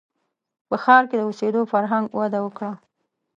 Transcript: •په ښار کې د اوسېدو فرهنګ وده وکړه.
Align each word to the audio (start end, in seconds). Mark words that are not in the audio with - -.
•په 0.69 0.75
ښار 0.83 1.03
کې 1.09 1.15
د 1.17 1.21
اوسېدو 1.27 1.61
فرهنګ 1.71 2.05
وده 2.19 2.39
وکړه. 2.43 2.71